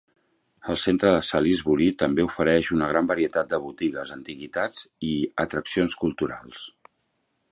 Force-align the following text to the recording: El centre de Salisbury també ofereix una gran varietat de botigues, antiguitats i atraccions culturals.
El 0.73 0.77
centre 0.83 1.09
de 1.15 1.19
Salisbury 1.27 1.89
també 2.03 2.25
ofereix 2.29 2.71
una 2.77 2.87
gran 2.93 3.11
varietat 3.13 3.51
de 3.53 3.61
botigues, 3.67 4.15
antiguitats 4.17 4.83
i 5.11 5.15
atraccions 5.47 5.99
culturals. 6.05 6.65